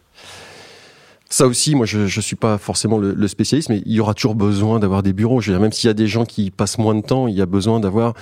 Ça 1.31 1.47
aussi, 1.47 1.75
moi, 1.75 1.87
je 1.87 2.01
ne 2.01 2.07
suis 2.07 2.37
pas 2.37 2.59
forcément 2.59 2.99
le, 2.99 3.13
le, 3.13 3.29
spécialiste, 3.29 3.69
mais 3.69 3.83
il 3.87 3.93
y 3.93 3.99
aura 3.99 4.15
toujours 4.15 4.35
besoin 4.35 4.79
d'avoir 4.79 5.03
des 5.03 5.13
bureaux. 5.13 5.41
Je 5.41 5.51
veux 5.51 5.57
dire, 5.57 5.61
même 5.61 5.73
s'il 5.73 5.89
y 5.89 5.91
a 5.91 5.95
des 5.95 6.07
gens 6.07 6.25
qui 6.25 6.51
passent 6.51 6.79
moins 6.79 6.95
de 6.95 7.01
temps, 7.01 7.27
il 7.27 7.35
y 7.35 7.41
a 7.41 7.47
besoin 7.47 7.81
d'avoir 7.81 8.15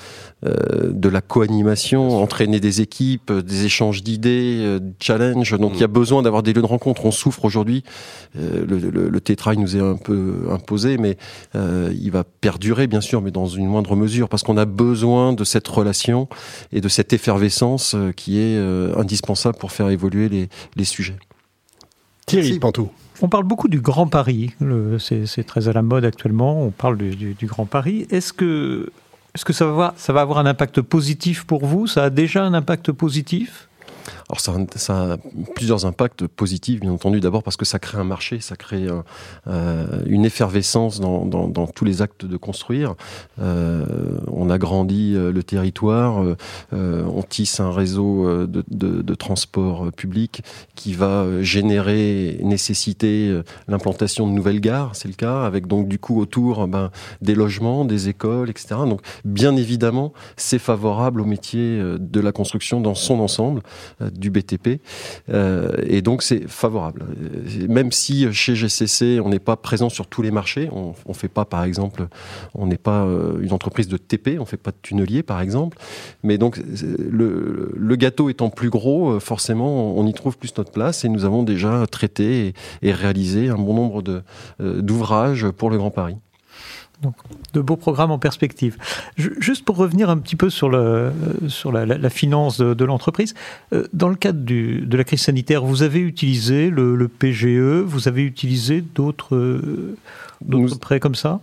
euh, 0.46 0.90
de 0.92 1.08
la 1.08 1.20
co-animation, 1.20 2.22
entraîner 2.22 2.58
des 2.58 2.80
équipes, 2.80 3.30
euh, 3.30 3.42
des 3.42 3.66
échanges 3.66 4.02
d'idées, 4.02 4.60
euh, 4.60 4.78
challenge. 5.00 5.50
Donc, 5.58 5.72
mmh. 5.72 5.74
il 5.74 5.80
y 5.80 5.84
a 5.84 5.88
besoin 5.88 6.22
d'avoir 6.22 6.42
des 6.42 6.52
lieux 6.52 6.62
de 6.62 6.66
rencontre. 6.66 7.04
On 7.04 7.10
souffre 7.10 7.44
aujourd'hui. 7.44 7.82
Euh, 8.38 8.64
le, 8.66 8.78
le, 8.78 9.08
le 9.08 9.20
tétrail 9.20 9.58
nous 9.58 9.76
est 9.76 9.80
un 9.80 9.96
peu 9.96 10.46
imposé, 10.50 10.96
mais 10.96 11.18
euh, 11.54 11.92
il 12.00 12.12
va 12.12 12.24
perdurer, 12.24 12.86
bien 12.86 13.02
sûr, 13.02 13.20
mais 13.20 13.30
dans 13.30 13.46
une 13.46 13.66
moindre 13.66 13.94
mesure, 13.94 14.28
parce 14.28 14.42
qu'on 14.42 14.56
a 14.56 14.64
besoin 14.64 15.34
de 15.34 15.44
cette 15.44 15.68
relation 15.68 16.28
et 16.72 16.80
de 16.80 16.88
cette 16.88 17.12
effervescence 17.12 17.94
euh, 17.94 18.12
qui 18.12 18.38
est 18.38 18.58
indispensable 18.96 19.58
pour 19.58 19.72
faire 19.72 19.90
évoluer 19.90 20.28
les, 20.28 20.48
les 20.76 20.84
sujets. 20.84 21.16
Thierry 22.26 22.58
Pantou. 22.58 22.90
On 23.20 23.28
parle 23.28 23.44
beaucoup 23.44 23.68
du 23.68 23.80
Grand 23.80 24.06
Paris. 24.06 24.54
C'est 24.98 25.46
très 25.46 25.68
à 25.68 25.72
la 25.72 25.82
mode 25.82 26.04
actuellement. 26.04 26.62
On 26.62 26.70
parle 26.70 26.98
du, 26.98 27.14
du, 27.14 27.34
du 27.34 27.46
Grand 27.46 27.66
Paris. 27.66 28.06
Est-ce 28.10 28.32
que, 28.32 28.90
est 29.34 29.38
-ce 29.38 29.44
que 29.44 29.52
ça, 29.52 29.66
va 29.66 29.94
ça 29.96 30.12
va 30.12 30.22
avoir 30.22 30.38
un 30.38 30.46
impact 30.46 30.80
positif 30.82 31.44
pour 31.44 31.66
vous? 31.66 31.86
Ça 31.86 32.04
a 32.04 32.10
déjà 32.10 32.44
un 32.44 32.54
impact 32.54 32.92
positif? 32.92 33.68
Alors 34.32 34.40
ça, 34.76 35.12
a 35.12 35.16
plusieurs 35.54 35.84
impacts 35.84 36.26
positifs, 36.26 36.80
bien 36.80 36.90
entendu. 36.90 37.20
D'abord 37.20 37.42
parce 37.42 37.58
que 37.58 37.66
ça 37.66 37.78
crée 37.78 37.98
un 37.98 38.04
marché, 38.04 38.40
ça 38.40 38.56
crée 38.56 38.86
euh, 39.46 40.02
une 40.06 40.24
effervescence 40.24 41.00
dans, 41.00 41.66
tous 41.66 41.84
les 41.84 42.00
actes 42.00 42.24
de 42.24 42.38
construire. 42.38 42.94
Euh, 43.42 43.84
on 44.28 44.48
agrandit 44.48 45.12
euh, 45.16 45.32
le 45.32 45.42
territoire, 45.42 46.24
euh, 46.72 47.04
on 47.14 47.22
tisse 47.22 47.60
un 47.60 47.70
réseau 47.70 48.46
de, 48.46 49.14
transport 49.14 49.92
public 49.92 50.42
qui 50.74 50.94
va 50.94 51.42
générer, 51.42 52.38
nécessiter 52.42 53.38
l'implantation 53.68 54.26
de 54.26 54.32
nouvelles 54.32 54.60
gares, 54.60 54.96
c'est 54.96 55.08
le 55.08 55.14
cas, 55.14 55.42
avec 55.42 55.66
donc 55.66 55.88
du 55.88 55.98
coup 55.98 56.18
autour 56.18 56.66
ben, 56.66 56.90
des 57.20 57.34
logements, 57.34 57.84
des 57.84 58.08
écoles, 58.08 58.48
etc. 58.48 58.80
Donc 58.86 59.02
bien 59.26 59.56
évidemment, 59.56 60.14
c'est 60.38 60.58
favorable 60.58 61.20
au 61.20 61.26
métier 61.26 61.78
de 61.98 62.20
la 62.20 62.32
construction 62.32 62.80
dans 62.80 62.94
son 62.94 63.20
ensemble, 63.20 63.60
du 64.22 64.30
BTP, 64.30 64.80
et 65.28 66.02
donc 66.02 66.22
c'est 66.22 66.48
favorable. 66.48 67.04
Même 67.68 67.92
si 67.92 68.32
chez 68.32 68.54
GCC, 68.54 69.20
on 69.20 69.28
n'est 69.28 69.38
pas 69.38 69.56
présent 69.56 69.88
sur 69.88 70.06
tous 70.06 70.22
les 70.22 70.30
marchés. 70.30 70.68
On 70.72 70.94
ne 71.06 71.14
fait 71.14 71.28
pas, 71.28 71.44
par 71.44 71.64
exemple, 71.64 72.06
on 72.54 72.66
n'est 72.66 72.78
pas 72.78 73.04
euh, 73.04 73.40
une 73.40 73.52
entreprise 73.52 73.88
de 73.88 73.96
TP, 73.96 74.36
on 74.38 74.42
ne 74.42 74.46
fait 74.46 74.56
pas 74.56 74.70
de 74.70 74.76
tunnelier, 74.82 75.22
par 75.22 75.40
exemple. 75.40 75.78
Mais 76.22 76.38
donc, 76.38 76.58
le, 76.58 77.96
gâteau 77.96 78.30
étant 78.30 78.50
plus 78.50 78.70
gros, 78.70 79.12
euh, 79.12 79.20
forcément, 79.20 79.96
on 79.96 80.06
y 80.06 80.12
trouve 80.12 80.36
plus 80.36 80.56
notre 80.56 80.72
place 80.72 81.04
et 81.04 81.08
nous 81.08 81.24
avons 81.24 81.42
déjà 81.42 81.86
traité 81.86 82.54
et, 82.82 82.92
réalisé 82.92 83.48
un 83.48 83.56
bon 83.56 83.74
nombre 83.74 84.02
euh, 84.60 84.82
d'ouvrages 84.82 85.48
pour 85.50 85.70
le 85.70 85.76
Grand 85.76 85.90
Paris. 85.90 86.16
Donc, 87.02 87.14
de 87.52 87.60
beaux 87.60 87.76
programmes 87.76 88.10
en 88.10 88.18
perspective. 88.18 88.76
Juste 89.16 89.64
pour 89.64 89.76
revenir 89.76 90.08
un 90.08 90.18
petit 90.18 90.36
peu 90.36 90.50
sur, 90.50 90.68
le, 90.68 91.12
sur 91.48 91.72
la, 91.72 91.84
la, 91.84 92.10
finance 92.10 92.58
de, 92.58 92.74
de 92.74 92.84
l'entreprise, 92.84 93.34
dans 93.92 94.08
le 94.08 94.14
cadre 94.14 94.40
du, 94.40 94.82
de 94.82 94.96
la 94.96 95.04
crise 95.04 95.22
sanitaire, 95.22 95.64
vous 95.64 95.82
avez 95.82 96.00
utilisé 96.00 96.70
le, 96.70 96.94
le 96.94 97.08
PGE, 97.08 97.82
vous 97.84 98.08
avez 98.08 98.22
utilisé 98.22 98.80
d'autres, 98.80 99.60
d'autres 100.40 100.78
prêts 100.78 101.00
comme 101.00 101.14
ça? 101.14 101.40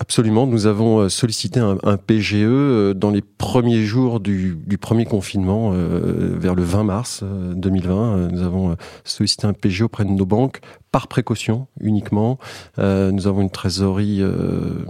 Absolument, 0.00 0.46
nous 0.46 0.66
avons 0.66 1.00
euh, 1.00 1.08
sollicité 1.08 1.58
un, 1.58 1.76
un, 1.82 1.96
PGE 1.96 2.36
euh, 2.36 2.94
dans 2.94 3.10
les 3.10 3.20
premiers 3.20 3.82
jours 3.82 4.20
du, 4.20 4.56
du 4.64 4.78
premier 4.78 5.04
confinement, 5.04 5.72
euh, 5.74 6.36
vers 6.38 6.54
le 6.54 6.62
20 6.62 6.84
mars 6.84 7.24
2020. 7.24 8.28
Nous 8.30 8.42
avons 8.42 8.76
sollicité 9.02 9.48
un 9.48 9.52
PGE 9.52 9.82
auprès 9.82 10.04
de 10.04 10.10
nos 10.10 10.24
banques 10.24 10.60
par 10.90 11.08
précaution 11.08 11.66
uniquement. 11.80 12.38
Euh, 12.78 13.10
nous 13.10 13.26
avons 13.26 13.42
une 13.42 13.50
trésorerie 13.50 14.18
euh, 14.20 14.84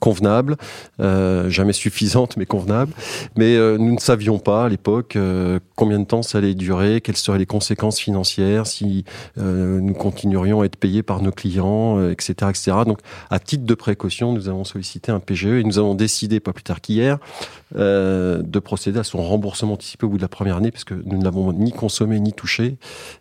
convenable, 0.00 0.56
euh, 1.00 1.48
jamais 1.50 1.72
suffisante, 1.72 2.36
mais 2.36 2.46
convenable. 2.46 2.92
Mais 3.36 3.56
nous 3.78 3.94
ne 3.94 3.98
savions 3.98 4.38
pas 4.38 4.66
à 4.66 4.68
l'époque 4.68 5.16
combien 5.76 5.98
de 5.98 6.04
temps 6.04 6.22
ça 6.22 6.38
allait 6.38 6.54
durer, 6.54 7.00
quelles 7.00 7.16
seraient 7.16 7.38
les 7.38 7.46
conséquences 7.46 7.98
financières, 7.98 8.66
si 8.66 9.04
nous 9.36 9.94
continuerions 9.94 10.60
à 10.60 10.66
être 10.66 10.76
payés 10.76 11.02
par 11.02 11.20
nos 11.22 11.32
clients, 11.32 12.10
etc., 12.10 12.34
etc. 12.50 12.72
Donc, 12.86 13.00
à 13.30 13.38
titre 13.38 13.64
de 13.64 13.74
précaution, 13.74 14.32
nous 14.32 14.48
avons 14.48 14.64
sollicité 14.64 15.10
un 15.10 15.20
PGE 15.20 15.46
et 15.46 15.64
nous 15.64 15.78
avons 15.78 15.94
décidé, 15.94 16.40
pas 16.40 16.52
plus 16.52 16.64
tard 16.64 16.80
qu'hier, 16.80 17.18
de 17.74 18.58
procéder 18.58 18.98
à 18.98 19.04
son 19.04 19.22
remboursement 19.22 19.74
anticipé 19.74 20.06
au 20.06 20.10
bout 20.10 20.16
de 20.16 20.22
la 20.22 20.28
première 20.28 20.56
année, 20.56 20.70
puisque 20.70 20.92
nous 20.92 21.18
ne 21.18 21.24
l'avons 21.24 21.52
ni 21.52 21.72
consommé 21.72 22.20
ni 22.20 22.32
touché. 22.32 22.76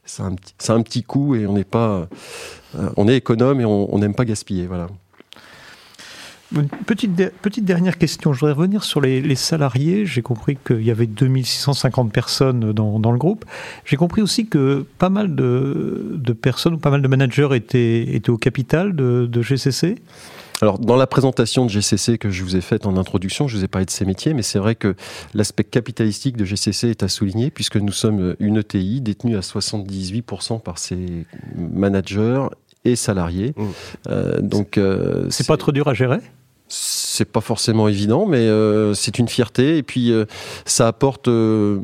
C'est 0.05 0.23
un, 0.23 0.35
un, 0.69 0.81
petit 0.81 1.03
coût 1.03 1.35
et 1.35 1.45
on 1.47 1.53
n'est 1.53 1.63
pas, 1.63 2.07
on 2.97 3.07
est 3.07 3.17
économe 3.17 3.61
et 3.61 3.65
on 3.65 3.97
n'aime 3.97 4.15
pas 4.15 4.25
gaspiller. 4.25 4.67
Voilà. 4.67 4.87
Petite, 6.85 7.31
petite 7.41 7.63
dernière 7.63 7.97
question. 7.97 8.33
Je 8.33 8.39
voudrais 8.41 8.53
revenir 8.53 8.83
sur 8.83 8.99
les, 8.99 9.35
salariés. 9.35 10.05
J'ai 10.05 10.21
compris 10.21 10.57
qu'il 10.65 10.83
y 10.83 10.91
avait 10.91 11.05
2650 11.05 12.11
personnes 12.11 12.73
dans, 12.73 12.99
dans 12.99 13.11
le 13.13 13.17
groupe. 13.17 13.45
J'ai 13.85 13.95
compris 13.95 14.21
aussi 14.21 14.47
que 14.47 14.85
pas 14.97 15.09
mal 15.09 15.33
de, 15.33 16.11
de, 16.11 16.33
personnes, 16.33 16.77
pas 16.77 16.89
mal 16.89 17.01
de 17.01 17.07
managers 17.07 17.49
étaient, 17.53 18.01
étaient 18.15 18.29
au 18.29 18.37
capital 18.37 18.93
de, 18.93 19.29
de 19.31 19.41
GCC. 19.41 19.95
Alors, 20.61 20.77
dans 20.77 20.95
la 20.95 21.07
présentation 21.07 21.65
de 21.65 21.71
GCC 21.71 22.19
que 22.19 22.29
je 22.29 22.43
vous 22.43 22.55
ai 22.55 22.61
faite 22.61 22.85
en 22.85 22.95
introduction, 22.97 23.47
je 23.47 23.57
vous 23.57 23.63
ai 23.63 23.67
parlé 23.67 23.85
de 23.85 23.91
ces 23.91 24.05
métiers, 24.05 24.35
mais 24.35 24.43
c'est 24.43 24.59
vrai 24.59 24.75
que 24.75 24.95
l'aspect 25.33 25.63
capitalistique 25.63 26.37
de 26.37 26.45
GCC 26.45 26.89
est 26.89 27.01
à 27.01 27.07
souligner 27.07 27.49
puisque 27.49 27.77
nous 27.77 27.91
sommes 27.91 28.35
une 28.39 28.57
ETI 28.57 29.01
détenue 29.01 29.37
à 29.37 29.39
78% 29.39 30.61
par 30.61 30.77
ses 30.77 31.25
managers 31.55 32.45
et 32.85 32.95
salariés. 32.95 33.53
Mmh. 33.55 33.65
Euh, 34.09 34.41
donc, 34.41 34.77
euh, 34.77 35.25
c'est 35.29 35.47
pas 35.47 35.57
trop 35.57 35.71
dur 35.71 35.87
à 35.87 35.95
gérer? 35.95 36.19
C'est 37.21 37.31
pas 37.31 37.41
forcément 37.41 37.87
évident, 37.87 38.25
mais 38.25 38.39
euh, 38.39 38.95
c'est 38.95 39.19
une 39.19 39.27
fierté. 39.27 39.77
Et 39.77 39.83
puis, 39.83 40.11
euh, 40.11 40.25
ça 40.65 40.87
apporte 40.87 41.27
euh, 41.27 41.79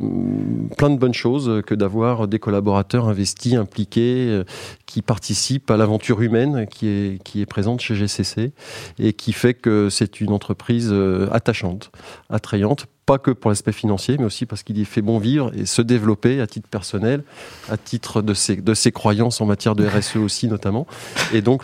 plein 0.77 0.89
de 0.89 0.98
bonnes 0.98 1.13
choses 1.13 1.62
que 1.63 1.75
d'avoir 1.75 2.27
des 2.27 2.39
collaborateurs 2.39 3.08
investis, 3.08 3.53
impliqués, 3.53 4.41
qui 4.88 5.03
participent 5.03 5.70
à 5.70 5.77
l'aventure 5.77 6.22
humaine 6.22 6.65
qui 6.65 6.88
est, 6.88 7.24
qui 7.24 7.41
est 7.41 7.46
présente 7.46 7.82
chez 7.82 7.94
GCC 7.94 8.51
et 8.98 9.13
qui 9.13 9.32
fait 9.32 9.53
que 9.53 9.89
c'est 9.91 10.22
une 10.22 10.32
entreprise 10.32 10.94
attachante, 11.32 11.91
attrayante 12.29 12.88
pas 13.08 13.18
que 13.18 13.32
pour 13.32 13.50
l'aspect 13.50 13.72
financier, 13.72 14.18
mais 14.20 14.26
aussi 14.26 14.46
parce 14.46 14.64
qu'il 14.64 14.78
y 14.78 14.84
fait 14.84 15.02
bon 15.02 15.18
vivre 15.18 15.50
et 15.56 15.66
se 15.66 15.82
développer 15.82 16.42
à 16.42 16.46
titre 16.46 16.68
personnel, 16.68 17.24
à 17.70 17.78
titre 17.78 18.22
de 18.22 18.34
ses, 18.34 18.58
de 18.58 18.74
ses 18.74 18.92
croyances 18.92 19.40
en 19.40 19.46
matière 19.46 19.76
de 19.76 19.88
RSE 19.88 20.18
aussi 20.28 20.48
notamment. 20.48 20.86
Et 21.34 21.42
donc 21.42 21.64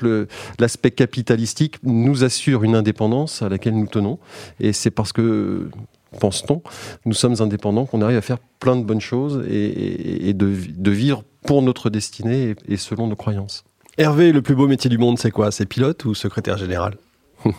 l'aspect 0.58 0.92
capitalistique 0.92 1.76
nous 1.84 2.24
assure 2.24 2.64
une 2.64 2.76
indépendance 2.76 3.42
à 3.42 3.50
laquelle 3.50 3.76
nous 3.76 3.88
tenons. 3.88 4.20
Et 4.62 4.72
c'est 4.72 4.90
parce 4.90 5.12
que 5.12 5.70
pense-t-on, 6.20 6.62
nous 7.06 7.14
sommes 7.14 7.36
indépendants, 7.42 7.86
qu'on 7.86 8.02
arrive 8.02 8.18
à 8.18 8.22
faire 8.22 8.40
plein 8.60 8.78
de 8.78 8.84
bonnes 8.84 9.02
choses 9.02 9.44
et, 9.50 9.66
et, 9.66 10.30
et 10.30 10.34
de, 10.34 10.56
de, 10.70 10.92
vivre 10.92 11.24
pour 11.46 11.62
notre 11.62 11.90
destinée 11.90 12.52
et, 12.52 12.74
et 12.74 12.78
selon 12.78 13.08
nos 13.08 13.18
croyances. 13.18 13.66
Hervé, 13.98 14.32
le 14.32 14.42
plus 14.42 14.56
beau 14.56 14.68
métier 14.68 14.90
du 14.90 14.98
monde, 14.98 15.20
c'est 15.20 15.32
quoi? 15.32 15.52
C'est 15.52 15.66
pilote 15.66 16.06
ou 16.06 16.16
secrétaire 16.16 16.58
général? 16.58 16.96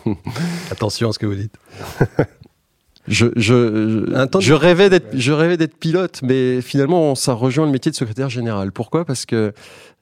Attention 0.71 1.11
à 1.11 1.13
ce 1.13 1.19
que 1.19 1.27
vous 1.27 1.35
dites. 1.35 1.59
Je, 3.07 3.27
je, 3.37 4.07
je, 4.41 4.55
rêvais 4.55 4.89
d'être, 4.89 5.09
je 5.13 5.33
rêvais 5.33 5.57
d'être 5.57 5.77
pilote, 5.77 6.21
mais 6.23 6.61
finalement, 6.63 7.15
ça 7.15 7.35
rejoint 7.35 7.67
le 7.67 7.73
métier 7.73 7.91
de 7.91 7.97
secrétaire 7.97 8.31
général. 8.31 8.73
Pourquoi? 8.73 9.05
Parce 9.05 9.27
que 9.27 9.53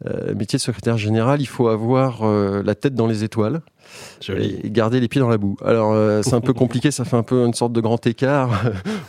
euh, 0.06 0.34
métier 0.34 0.56
de 0.56 0.62
secrétaire 0.62 0.98
général, 0.98 1.40
il 1.40 1.46
faut 1.46 1.68
avoir 1.68 2.22
euh, 2.22 2.62
la 2.64 2.74
tête 2.74 2.94
dans 2.94 3.06
les 3.06 3.24
étoiles. 3.24 3.62
Joli. 4.20 4.60
et 4.62 4.70
garder 4.70 5.00
les 5.00 5.08
pieds 5.08 5.20
dans 5.20 5.28
la 5.28 5.38
boue. 5.38 5.56
Alors 5.64 5.92
euh, 5.92 6.22
c'est 6.22 6.34
un 6.34 6.40
peu 6.40 6.52
compliqué, 6.62 6.90
ça 6.90 7.04
fait 7.04 7.16
un 7.16 7.22
peu 7.22 7.44
une 7.44 7.54
sorte 7.54 7.72
de 7.72 7.80
grand 7.80 8.04
écart 8.06 8.62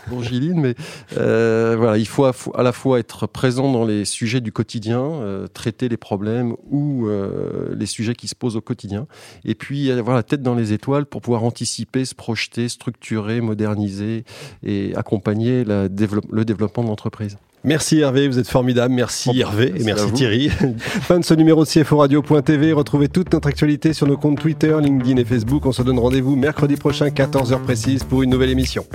pour 0.08 0.24
Giline, 0.24 0.60
mais 0.60 0.76
euh, 1.18 1.76
voilà, 1.78 1.98
il 1.98 2.08
faut 2.08 2.26
à, 2.26 2.64
la 2.64 2.72
fois 2.72 3.00
être 3.00 3.28
présent 3.28 3.72
dans 3.72 3.86
les 3.86 4.06
sujets 4.06 4.42
du 4.42 4.52
quotidien, 4.52 5.02
euh, 5.02 5.48
traiter 5.48 5.90
les 5.90 5.98
problèmes 5.98 6.56
ou 6.70 7.08
euh, 7.08 7.74
les 7.76 7.86
sujets 7.86 8.16
qui 8.16 8.28
se 8.28 8.36
posent 8.36 8.56
au 8.56 8.62
quotidien, 8.62 9.08
et 9.46 9.56
puis 9.56 9.92
avoir 9.92 10.16
la 10.16 10.24
tête 10.24 10.42
dans 10.42 10.56
les 10.56 10.74
étoiles 10.74 11.06
pour 11.06 11.22
pouvoir 11.22 11.44
anticiper, 11.44 12.06
se 12.06 12.16
projeter, 12.16 12.70
structurer, 12.70 13.42
moderniser 13.42 14.24
et 14.64 14.96
accompagner 14.96 15.64
la 15.64 15.90
développe, 15.90 16.26
le 16.32 16.46
développement 16.46 16.84
de 16.84 16.90
l'entreprise. 16.90 17.38
Merci 17.64 18.00
Hervé, 18.00 18.28
vous 18.28 18.40
êtes 18.40 18.50
formidable. 18.50 18.94
Merci 18.94 19.30
oh, 19.32 19.40
Hervé 19.40 19.72
merci 19.72 19.82
et 19.82 19.86
merci 19.86 20.12
Thierry. 20.12 20.50
fin 20.78 21.20
de 21.20 21.24
ce 21.24 21.34
numéro 21.34 21.64
de 21.64 21.70
CFO 21.70 21.98
Radio.tv. 21.98 22.74
Retrouvez 22.74 23.08
toute 23.08 23.32
notre 23.32 23.48
actualité 23.48 23.94
sur 23.94 24.06
nos 24.06 24.18
comptes 24.18 24.40
Twitter, 24.40 24.76
LinkedIn 24.82 25.18
et 25.18 25.26
Facebook. 25.26 25.66
On 25.66 25.72
se 25.72 25.82
donne 25.82 26.00
rendez-vous 26.00 26.36
mercredi 26.36 26.76
prochain, 26.76 27.08
14h 27.08 27.62
précise, 27.62 28.04
pour 28.04 28.24
une 28.24 28.32
nouvelle 28.32 28.50
émission. 28.50 28.86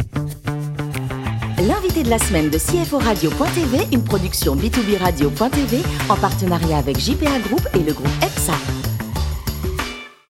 L'invité 1.66 2.02
de 2.02 2.10
la 2.10 2.18
semaine 2.18 2.50
de 2.50 2.58
CFO 2.58 2.98
Radio.tv, 2.98 3.78
une 3.92 4.04
production 4.04 4.54
B2B 4.54 4.98
Radio.tv 4.98 5.78
en 6.08 6.16
partenariat 6.16 6.78
avec 6.78 6.98
JPA 6.98 7.38
Group 7.48 7.66
et 7.74 7.82
le 7.82 7.92
groupe 7.92 8.06
EPSA. 8.22 8.52